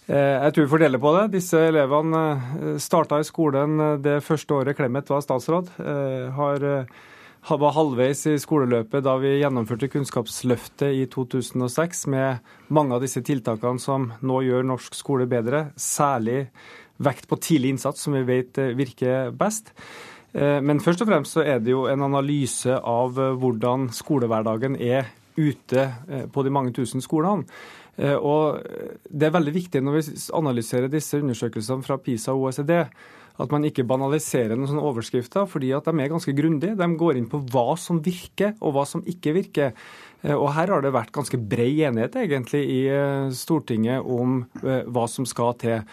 Eh, 0.08 0.38
jeg 0.46 0.56
tror 0.56 0.70
vi 0.70 0.74
får 0.78 0.84
dele 0.86 1.02
på 1.04 1.12
det. 1.18 1.26
Disse 1.36 1.66
elevene 1.74 2.78
starta 2.80 3.20
i 3.20 3.28
skolen 3.28 4.00
det 4.06 4.22
første 4.24 4.62
året 4.62 4.80
Clemet 4.80 5.12
var 5.12 5.28
statsråd. 5.28 5.76
har 6.40 6.70
var 7.46 7.76
halvveis 7.76 8.24
i 8.26 8.40
skoleløpet 8.42 9.04
da 9.06 9.14
vi 9.22 9.36
gjennomførte 9.38 9.90
Kunnskapsløftet 9.94 10.96
i 10.98 11.04
2006 11.14 12.08
med 12.10 12.48
mange 12.74 12.96
av 12.96 13.04
disse 13.04 13.22
tiltakene 13.22 13.82
som 13.82 14.08
nå 14.26 14.40
gjør 14.48 14.66
norsk 14.66 14.98
skole 14.98 15.28
bedre, 15.30 15.68
særlig 15.78 16.48
vekt 16.98 17.28
på 17.30 17.38
tidlig 17.38 17.76
innsats, 17.76 18.02
som 18.02 18.16
vi 18.18 18.24
vet 18.26 18.58
eh, 18.58 18.74
virker 18.78 19.30
best. 19.38 19.70
Eh, 20.34 20.58
men 20.58 20.82
først 20.82 21.04
og 21.06 21.12
fremst 21.12 21.38
så 21.38 21.44
er 21.46 21.62
det 21.62 21.76
jo 21.76 21.86
en 21.92 22.08
analyse 22.08 22.80
av 22.80 23.20
eh, 23.22 23.36
hvordan 23.38 23.92
skolehverdagen 23.94 24.80
er 24.82 25.12
ute 25.36 25.90
på 26.32 26.44
de 26.48 26.52
mange 26.54 26.72
tusen 26.72 27.04
skolene. 27.04 27.44
Og 28.00 28.64
Det 29.04 29.28
er 29.28 29.34
veldig 29.36 29.52
viktig 29.52 29.82
når 29.84 29.98
vi 29.98 30.14
analyserer 30.36 30.88
disse 30.92 31.20
undersøkelsene 31.20 31.84
fra 31.84 31.98
PISA 32.00 32.32
og 32.32 32.48
OECD, 32.48 32.72
at 33.42 33.52
man 33.52 33.68
ikke 33.68 33.86
banaliserer 33.88 34.56
noen 34.56 34.70
sånne 34.70 34.86
overskrifter, 34.88 35.48
fordi 35.50 35.74
at 35.76 35.88
de 35.90 35.94
er 36.00 36.12
ganske 36.12 36.36
grundige. 36.38 36.78
De 36.80 36.88
går 37.00 37.20
inn 37.20 37.30
på 37.32 37.42
hva 37.52 37.76
som 37.80 38.00
virker, 38.04 38.56
og 38.62 38.76
hva 38.78 38.86
som 38.88 39.04
ikke 39.12 39.36
virker. 39.36 39.74
Eh, 40.24 40.36
og 40.36 40.54
Her 40.56 40.72
har 40.72 40.86
det 40.86 40.94
vært 40.96 41.14
ganske 41.16 41.40
bred 41.40 41.82
enighet 41.90 42.16
egentlig 42.24 42.64
i 42.72 42.82
eh, 42.92 43.32
Stortinget 43.36 44.06
om 44.06 44.44
eh, 44.64 44.84
hva 44.88 45.08
som 45.12 45.28
skal 45.28 45.58
til. 45.62 45.84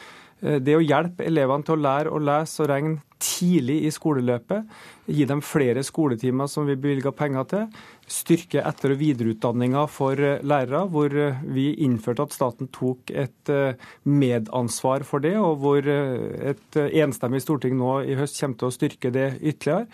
Det 0.42 0.74
å 0.74 0.82
hjelpe 0.82 1.22
elevene 1.22 1.62
til 1.62 1.76
å 1.76 1.82
lære 1.84 2.10
å 2.10 2.18
lese 2.18 2.64
og 2.64 2.70
regne 2.72 2.98
tidlig 3.22 3.78
i 3.86 3.90
skoleløpet, 3.94 4.66
gi 5.12 5.26
dem 5.28 5.42
flere 5.44 5.82
skoletimer 5.86 6.50
som 6.50 6.66
vi 6.68 6.76
bevilger 6.78 7.14
penger 7.16 7.46
til, 7.50 7.68
styrke 8.10 8.62
etter- 8.66 8.94
og 8.94 9.00
videreutdanninga 9.00 9.84
for 9.90 10.18
eh, 10.18 10.42
lærere, 10.42 10.84
hvor 10.92 11.14
eh, 11.14 11.38
vi 11.54 11.70
innførte 11.86 12.26
at 12.26 12.34
staten 12.34 12.70
tok 12.74 13.12
et 13.14 13.52
eh, 13.52 13.78
medansvar 14.08 15.06
for 15.08 15.24
det, 15.24 15.36
og 15.38 15.62
hvor 15.62 15.86
et 15.86 16.80
enstemmig 16.82 17.42
storting 17.44 17.78
nå 17.78 18.00
i 18.06 18.18
høst 18.18 18.40
kommer 18.40 18.60
til 18.60 18.70
å 18.70 18.76
styrke 18.76 19.14
det 19.14 19.30
ytterligere. 19.40 19.86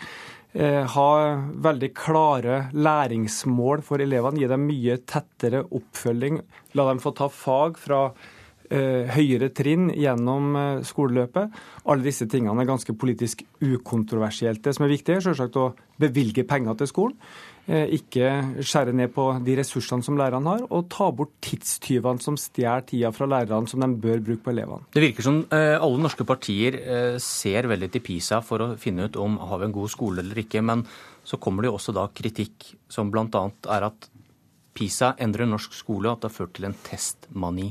Ha 0.89 1.09
veldig 1.61 1.91
klare 1.93 2.55
læringsmål 2.73 3.83
for 3.85 4.01
elevene, 4.01 4.41
gi 4.41 4.47
dem 4.49 4.63
mye 4.65 4.95
tettere 5.05 5.61
oppfølging. 5.77 6.39
La 6.73 6.87
dem 6.87 7.01
få 7.03 7.13
ta 7.13 7.27
fag 7.29 7.77
fra 7.77 7.99
høyere 8.69 9.49
trinn 9.55 9.87
gjennom 9.97 10.53
skoleløpet. 10.85 11.55
Alle 11.89 12.05
disse 12.05 12.27
tingene 12.29 12.61
er 12.61 12.69
ganske 12.69 12.93
politisk 12.93 13.41
ukontroversielt. 13.65 14.61
Det 14.61 14.75
som 14.77 14.85
er 14.85 14.93
viktig, 14.93 15.15
er 15.15 15.25
selvsagt 15.25 15.57
å 15.57 15.71
bevilge 15.99 16.45
penger 16.47 16.77
til 16.79 16.91
skolen. 16.91 17.17
Eh, 17.69 17.91
ikke 17.99 18.29
skjære 18.65 18.95
ned 18.97 19.11
på 19.13 19.27
de 19.45 19.53
ressursene 19.59 20.01
som 20.01 20.17
lærerne 20.17 20.55
har, 20.55 20.63
og 20.73 20.87
ta 20.89 21.11
bort 21.13 21.35
tidstyvene 21.45 22.23
som 22.23 22.37
stjeler 22.39 22.81
tida 22.87 23.11
fra 23.13 23.27
lærerne 23.29 23.69
som 23.69 23.83
de 23.83 23.89
bør 23.93 24.23
bruke 24.25 24.41
på 24.47 24.53
elevene. 24.55 24.87
Det 24.95 25.03
virker 25.03 25.27
som 25.27 25.43
eh, 25.53 25.75
alle 25.77 26.01
norske 26.01 26.25
partier 26.25 26.79
eh, 26.79 27.17
ser 27.21 27.69
veldig 27.69 27.91
til 27.93 28.03
PISA 28.07 28.39
for 28.45 28.65
å 28.65 28.69
finne 28.81 29.05
ut 29.05 29.19
om 29.21 29.37
har 29.51 29.61
vi 29.61 29.69
en 29.69 29.75
god 29.75 29.93
skole 29.93 30.23
eller 30.23 30.41
ikke. 30.41 30.63
Men 30.65 30.81
så 31.21 31.37
kommer 31.37 31.61
det 31.61 31.69
jo 31.69 31.77
også 31.77 31.93
da 31.93 32.07
kritikk 32.09 32.71
som 32.89 33.13
bl.a. 33.13 33.43
er 33.75 33.85
at 33.91 34.09
PISA 34.73 35.13
endrer 35.21 35.45
norsk 35.49 35.77
skole, 35.77 36.07
og 36.07 36.15
at 36.15 36.23
det 36.23 36.31
har 36.31 36.37
ført 36.39 36.57
til 36.57 36.71
en 36.71 36.77
testmani. 36.87 37.69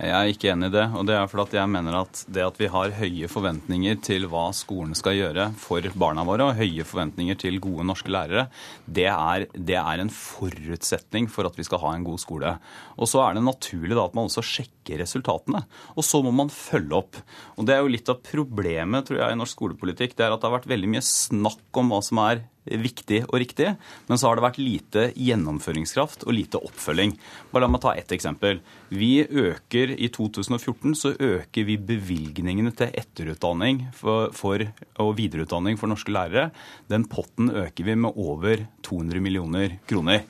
Jeg 0.00 0.12
er 0.12 0.30
ikke 0.32 0.50
enig 0.52 0.70
i 0.70 0.74
det. 0.74 0.84
og 0.98 1.06
det 1.08 1.14
er 1.16 1.28
fordi 1.30 1.58
jeg 1.58 1.70
mener 1.70 2.00
at 2.00 2.22
det 2.32 2.44
at 2.44 2.58
vi 2.60 2.70
har 2.72 2.94
høye 2.98 3.28
forventninger 3.30 4.00
til 4.04 4.26
hva 4.30 4.48
skolen 4.56 4.96
skal 4.98 5.16
gjøre 5.16 5.48
for 5.60 5.86
barna 5.94 6.24
våre, 6.26 6.48
og 6.48 6.58
høye 6.58 6.86
forventninger 6.86 7.38
til 7.38 7.60
gode 7.62 7.86
norske 7.86 8.10
lærere, 8.12 8.48
det 8.86 9.06
er, 9.12 9.46
det 9.54 9.78
er 9.78 10.02
en 10.02 10.12
forutsetning 10.12 11.30
for 11.32 11.48
at 11.48 11.58
vi 11.58 11.66
skal 11.66 11.82
ha 11.84 11.94
en 11.94 12.06
god 12.06 12.22
skole. 12.22 12.56
Og 12.98 13.10
så 13.10 13.22
er 13.22 13.36
det 13.36 13.46
naturlig 13.46 13.96
da 13.96 14.06
at 14.08 14.18
man 14.18 14.30
også 14.30 14.44
sjekker 14.44 15.00
resultatene. 15.02 15.62
Og 15.94 16.06
så 16.06 16.22
må 16.24 16.32
man 16.34 16.52
følge 16.52 16.98
opp. 16.98 17.22
Og 17.56 17.68
det 17.68 17.76
er 17.76 17.84
jo 17.84 17.94
litt 17.94 18.10
av 18.12 18.22
problemet 18.26 19.08
tror 19.08 19.22
jeg, 19.22 19.32
i 19.32 19.40
norsk 19.40 19.56
skolepolitikk. 19.56 20.16
Det 20.18 20.26
er 20.26 20.34
at 20.34 20.42
det 20.42 20.50
har 20.50 20.58
vært 20.58 20.70
veldig 20.74 20.92
mye 20.96 21.06
snakk 21.06 21.80
om 21.80 21.94
hva 21.94 22.02
som 22.04 22.22
er 22.26 22.44
viktig 22.66 23.22
og 23.26 23.38
riktig, 23.42 23.72
men 24.08 24.18
så 24.18 24.28
har 24.28 24.38
det 24.38 24.46
vært 24.46 24.60
lite 24.62 25.06
gjennomføringskraft 25.14 26.26
og 26.26 26.36
lite 26.36 26.60
oppfølging. 26.62 27.16
Bare 27.52 27.66
La 27.66 27.70
meg 27.72 27.82
ta 27.82 27.96
ett 27.98 28.12
eksempel. 28.14 28.60
Vi 28.94 29.24
øker 29.26 29.90
I 29.96 30.08
2014 30.14 30.94
så 30.94 31.14
øker 31.18 31.66
vi 31.66 31.78
bevilgningene 31.82 32.70
til 32.76 32.92
etterutdanning 32.94 33.88
for, 33.96 34.30
for, 34.36 34.62
og 35.02 35.16
videreutdanning 35.18 35.78
for 35.80 35.90
norske 35.90 36.14
lærere. 36.14 36.52
Den 36.86 37.08
potten 37.10 37.50
øker 37.50 37.88
vi 37.88 37.96
med 37.98 38.14
over 38.14 38.66
200 38.86 39.22
millioner 39.24 39.80
kroner. 39.90 40.22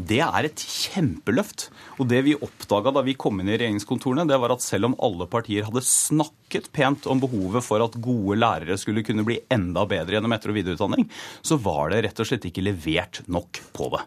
Det 0.00 0.20
er 0.24 0.46
et 0.48 0.62
kjempeløft. 0.62 1.68
Og 2.00 2.08
det 2.08 2.22
vi 2.24 2.36
oppdaga 2.38 2.92
da 2.94 3.02
vi 3.04 3.16
kom 3.20 3.42
inn 3.42 3.50
i 3.50 3.58
regjeringskontorene, 3.58 4.24
det 4.28 4.38
var 4.40 4.54
at 4.54 4.64
selv 4.64 4.88
om 4.88 4.96
alle 5.04 5.26
partier 5.30 5.66
hadde 5.66 5.84
snakket 5.84 6.70
pent 6.76 7.08
om 7.10 7.20
behovet 7.20 7.64
for 7.66 7.84
at 7.84 7.98
gode 8.00 8.38
lærere 8.40 8.78
skulle 8.80 9.04
kunne 9.06 9.26
bli 9.26 9.40
enda 9.52 9.84
bedre 9.90 10.16
gjennom 10.16 10.36
etter- 10.36 10.54
og 10.54 10.60
videreutdanning, 10.60 11.08
så 11.42 11.60
var 11.60 11.92
det 11.92 12.04
rett 12.06 12.22
og 12.22 12.30
slett 12.30 12.48
ikke 12.48 12.64
levert 12.64 13.22
nok 13.28 13.60
på 13.76 13.90
det. 13.96 14.04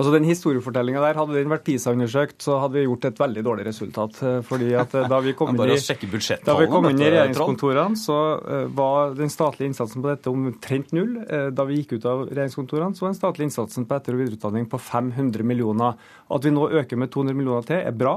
Altså 0.00 0.14
den 0.14 0.24
Historiefortellinga 0.24 1.02
der, 1.04 1.18
hadde 1.20 1.36
den 1.36 1.52
vært 1.52 1.66
PISA-undersøkt, 1.66 2.38
så 2.40 2.56
hadde 2.62 2.78
vi 2.78 2.86
gjort 2.86 3.04
et 3.10 3.18
veldig 3.20 3.42
dårlig 3.44 3.66
resultat. 3.66 4.20
Eh, 4.24 4.38
fordi 4.48 4.70
at 4.80 4.94
eh, 4.96 5.08
Da 5.12 5.18
vi 5.20 5.34
kom 5.36 5.52
inn 5.52 5.60
i, 5.60 5.76
kom 6.72 6.88
inn 6.88 7.02
i 7.02 7.10
regjeringskontorene, 7.10 8.00
så 8.00 8.16
var 8.76 9.12
den 9.18 9.32
statlige 9.32 9.74
innsatsen 9.74 10.00
på 10.00 10.08
dette 10.08 10.32
omtrent 10.32 10.94
null. 10.96 11.18
Da 11.52 11.66
vi 11.68 11.82
gikk 11.82 11.98
ut 11.98 12.08
av 12.08 12.24
regjeringskontorene, 12.30 12.96
så 12.96 13.04
var 13.04 13.12
den 13.12 13.20
statlige 13.20 13.50
innsatsen 13.50 13.88
på 13.90 13.98
etter- 13.98 14.16
og 14.16 14.22
videreutdanning 14.24 14.70
på 14.72 14.80
500 14.80 15.44
millioner. 15.44 16.00
At 16.32 16.48
vi 16.48 16.54
nå 16.54 16.70
øker 16.80 16.96
med 17.00 17.12
200 17.12 17.36
millioner 17.36 17.68
til, 17.68 17.84
er 17.84 17.92
bra. 17.92 18.16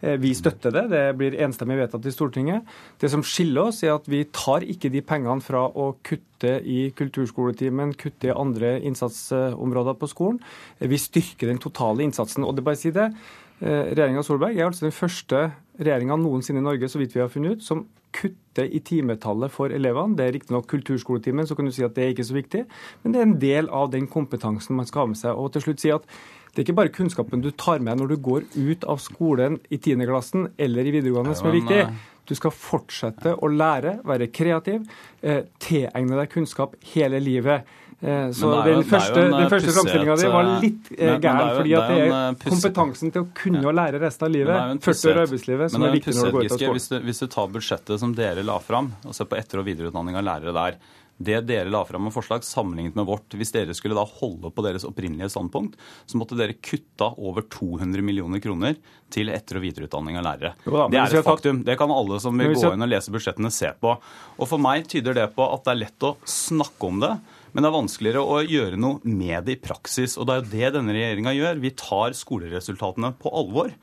Eh, 0.00 0.16
vi 0.20 0.32
støtter 0.36 0.72
det, 0.74 0.86
det 0.92 1.02
blir 1.18 1.36
enstemmig 1.44 1.78
vedtatt 1.80 2.06
i 2.08 2.14
Stortinget. 2.14 2.68
Det 3.00 3.10
som 3.12 3.24
skiller 3.26 3.70
oss, 3.70 3.82
er 3.84 3.94
at 3.96 4.08
vi 4.10 4.24
tar 4.32 4.64
ikke 4.64 4.92
de 4.92 5.02
pengene 5.04 5.44
fra 5.44 5.66
å 5.68 5.92
kutte 6.06 6.56
i 6.64 6.88
kulturskoletimen, 6.96 7.94
kutte 8.00 8.30
i 8.30 8.34
andre 8.34 8.78
innsatsområder 8.88 9.98
på 10.00 10.10
skolen. 10.10 10.40
Eh, 10.78 10.88
vi 10.90 11.00
styrker 11.00 11.52
den 11.52 11.62
totale 11.62 12.06
innsatsen. 12.06 12.46
Og 12.46 12.56
det 12.56 12.66
bare 12.66 12.80
si 12.80 12.94
det, 12.96 13.10
Regjeringa 13.60 14.22
Solberg 14.24 14.56
er 14.56 14.68
altså 14.70 14.86
den 14.86 14.94
første 14.96 15.50
regjeringa 15.80 16.16
noensinne 16.20 16.62
i 16.62 16.64
Norge 16.64 16.88
så 16.88 17.00
vidt 17.00 17.16
vi 17.16 17.20
har 17.20 17.32
funnet 17.32 17.58
ut, 17.58 17.64
som 17.64 17.86
kutter 18.16 18.66
i 18.66 18.80
timetallet 18.84 19.52
for 19.54 19.72
elevene. 19.74 20.16
Det 20.18 20.26
er 20.26 20.34
riktignok 20.34 20.66
kulturskoletimen, 20.70 21.46
så 21.46 21.56
kan 21.56 21.68
du 21.68 21.74
si 21.74 21.84
at 21.86 21.94
det 21.96 22.04
er 22.04 22.14
ikke 22.14 22.26
så 22.26 22.36
viktig, 22.36 22.64
men 23.02 23.14
det 23.14 23.20
er 23.20 23.28
en 23.28 23.38
del 23.42 23.70
av 23.74 23.90
den 23.92 24.08
kompetansen 24.10 24.78
man 24.78 24.88
skal 24.88 25.04
ha 25.04 25.12
med 25.12 25.20
seg. 25.20 25.36
Og 25.38 25.52
til 25.54 25.68
slutt 25.68 25.84
si 25.84 25.92
at 25.94 26.06
det 26.50 26.58
er 26.58 26.66
ikke 26.66 26.80
bare 26.80 26.94
kunnskapen 26.94 27.44
du 27.44 27.52
tar 27.54 27.82
med 27.84 28.00
når 28.00 28.10
du 28.10 28.16
går 28.26 28.46
ut 28.56 28.86
av 28.90 28.98
skolen 29.02 29.60
i 29.70 29.78
10. 29.78 30.02
klassen 30.08 30.48
eller 30.58 30.88
i 30.88 30.94
videregående 30.96 31.36
som 31.38 31.50
er 31.50 31.60
viktig. 31.60 31.84
Du 32.26 32.34
skal 32.38 32.54
fortsette 32.54 33.36
å 33.38 33.50
lære, 33.50 34.00
være 34.06 34.30
kreativ, 34.34 34.82
eh, 35.22 35.44
tilegne 35.62 36.18
deg 36.18 36.30
kunnskap 36.30 36.74
hele 36.92 37.22
livet. 37.22 37.66
Eh, 38.00 38.30
så 38.32 38.48
jo, 38.48 38.60
den 38.64 38.84
første, 38.88 39.26
den 39.26 39.34
eh, 39.36 39.48
første 39.52 39.74
framstillinga 39.76 40.14
di 40.16 40.28
var 40.32 40.46
litt 40.62 40.86
eh, 40.96 41.18
gæren, 41.20 41.50
fordi 41.58 41.74
at 41.76 41.90
det 41.90 41.98
er, 41.98 42.06
det 42.06 42.20
er 42.30 42.54
kompetansen 42.54 43.12
til 43.12 43.26
å 43.26 43.28
kunne 43.36 43.60
å 43.68 43.74
lære 43.76 44.00
resten 44.00 44.24
av 44.24 44.32
livet, 44.32 44.86
40 44.86 45.10
år 45.10 45.18
i 45.18 45.24
arbeidslivet, 45.26 45.74
som 45.74 45.84
er, 45.84 45.90
er 45.90 45.98
viktig 45.98 46.14
når 46.16 46.30
du 46.30 46.36
går 46.38 46.46
ut 46.46 46.54
av 46.54 46.62
skolen. 46.62 46.78
Hvis 46.78 46.88
du, 46.88 46.96
hvis 47.10 47.20
du 47.20 47.26
tar 47.34 47.50
budsjettet 47.52 48.00
som 48.00 48.14
dere 48.16 48.46
la 48.46 48.56
fram, 48.64 48.88
og 49.04 49.16
ser 49.16 49.28
på 49.28 49.36
etter- 49.36 49.60
og 49.60 49.68
videreutdanning 49.68 50.16
av 50.16 50.24
lærere 50.30 50.56
der, 50.56 50.80
det 51.20 51.42
dere 51.44 51.68
la 51.68 51.82
fram 51.84 52.06
med 52.06 52.14
forslag, 52.14 52.40
sammenlignet 52.48 52.94
med 52.96 53.04
vårt. 53.04 53.34
Hvis 53.36 53.52
dere 53.52 53.74
skulle 53.76 53.98
da 53.98 54.06
holde 54.08 54.48
på 54.56 54.62
deres 54.64 54.86
opprinnelige 54.88 55.28
standpunkt, 55.34 55.74
så 56.08 56.16
måtte 56.16 56.38
dere 56.38 56.56
kutta 56.56 57.10
over 57.20 57.44
200 57.52 58.00
millioner 58.00 58.40
kroner 58.40 58.78
til 59.12 59.28
etter- 59.28 59.60
og 59.60 59.66
videreutdanning 59.66 60.16
av 60.16 60.24
lærere. 60.24 60.54
Da, 60.64 60.86
det 60.88 61.02
er 61.02 61.18
et 61.20 61.26
faktum. 61.26 61.60
Det 61.66 61.76
kan 61.76 61.92
alle 61.92 62.22
som 62.24 62.40
vil 62.40 62.56
gå 62.56 62.72
inn 62.72 62.86
og 62.86 62.88
lese 62.88 63.12
budsjettene, 63.12 63.52
se 63.52 63.68
på. 63.76 63.92
Og 64.40 64.48
For 64.48 64.56
meg 64.64 64.88
tyder 64.88 65.20
det 65.20 65.28
på 65.36 65.44
at 65.44 65.68
det 65.68 65.74
er 65.74 65.82
lett 65.82 66.08
å 66.08 66.14
snakke 66.24 66.88
om 66.88 67.04
det. 67.04 67.12
Men 67.52 67.64
det 67.64 67.70
er 67.70 67.74
vanskeligere 67.74 68.22
å 68.22 68.40
gjøre 68.46 68.78
noe 68.80 69.00
med 69.04 69.46
det 69.46 69.56
i 69.56 69.62
praksis. 69.62 70.16
Og 70.18 70.28
det 70.28 70.34
er 70.34 70.42
jo 70.42 70.52
det 70.52 70.70
denne 70.76 70.94
regjeringa 70.96 71.34
gjør. 71.36 71.62
Vi 71.64 71.74
tar 71.78 72.16
skoleresultatene 72.16 73.12
på 73.20 73.32
alvor. 73.40 73.74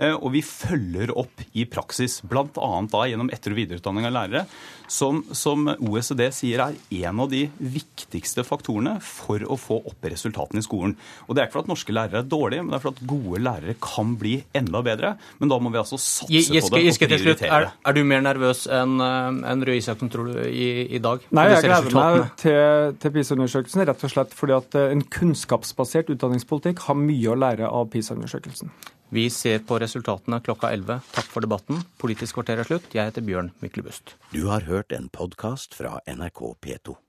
Eh, 0.00 0.16
og 0.16 0.32
vi 0.32 0.40
følger 0.44 1.12
opp 1.18 1.42
i 1.52 1.66
praksis, 1.68 2.20
bl.a. 2.24 2.68
da 2.90 3.06
gjennom 3.08 3.30
etter- 3.34 3.52
og 3.52 3.58
videreutdanning 3.60 4.08
av 4.08 4.14
lærere, 4.16 4.44
som, 4.90 5.20
som, 5.36 5.68
OECD 5.76 6.24
sier 6.34 6.62
er 6.64 6.78
en 7.04 7.20
av 7.22 7.28
de 7.30 7.44
viktigste 7.60 8.42
faktorene 8.46 8.96
for 9.04 9.44
å 9.44 9.58
få 9.60 9.78
opp 9.86 10.08
resultatene 10.08 10.62
i 10.62 10.66
skolen. 10.66 10.96
Og 11.28 11.36
Det 11.36 11.42
er 11.42 11.48
ikke 11.48 11.58
for 11.58 11.66
at 11.66 11.70
norske 11.70 11.94
lærere 11.94 12.22
er 12.24 12.30
dårlige, 12.30 12.64
men 12.64 12.72
det 12.72 12.80
er 12.80 12.84
for 12.86 12.96
at 12.96 13.02
gode 13.12 13.42
lærere 13.44 13.76
kan 13.84 14.14
bli 14.18 14.34
enda 14.56 14.82
bedre. 14.86 15.12
Men 15.38 15.52
da 15.52 15.60
må 15.62 15.70
vi 15.70 15.80
altså 15.82 16.00
satse 16.00 16.32
Giske, 16.32 16.62
på 16.64 16.72
det 16.74 16.94
og 16.94 17.00
prioritere 17.04 17.34
det. 17.36 17.50
Er, 17.60 17.68
er, 17.92 17.96
du 17.96 18.08
mer 18.08 18.24
nervøs 18.24 18.64
enn 18.66 18.96
en 19.04 19.42
eh, 19.44 19.66
Røe 19.68 19.78
Isaksen, 19.78 20.10
tror 20.12 20.30
du, 20.30 20.38
i, 20.48 20.70
i 20.96 21.02
dag? 21.02 21.26
Nei, 21.36 21.46
jeg 21.52 21.66
gleder 21.68 21.98
meg 21.98 22.22
til, 22.40 22.96
til 23.02 23.14
PISA-undersøkelsen 23.18 23.84
rett 23.90 24.06
og 24.08 24.14
slett 24.14 24.32
fordi 24.36 24.56
at 24.56 24.80
eh, 24.80 24.94
en 24.96 25.04
kunnskapsbasert 25.18 26.10
utdanningspolitikk 26.16 26.88
har 26.88 26.98
mye 26.98 27.30
å 27.30 27.38
lære 27.38 27.68
av 27.68 27.92
PISA-undersøkelsen. 27.92 28.72
Vi 29.10 29.26
ser 29.34 29.58
på 29.66 29.78
resultatene 29.82 30.38
klokka 30.46 30.70
11. 30.70 31.00
Takk 31.16 31.30
for 31.32 31.42
debatten. 31.42 31.82
Politisk 31.98 32.38
kvarter 32.38 32.62
er 32.62 32.68
slutt. 32.68 32.86
Jeg 32.94 33.10
heter 33.10 33.26
Bjørn 33.26 33.50
Myklebust. 33.58 34.14
Du 34.30 34.44
har 34.46 34.68
hørt 34.70 34.94
en 34.94 35.10
podkast 35.10 35.74
fra 35.74 35.98
NRK 36.06 36.44
P2. 36.62 37.00